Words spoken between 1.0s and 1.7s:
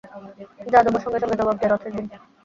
সঙ্গে সঙ্গে জবাব দেয়,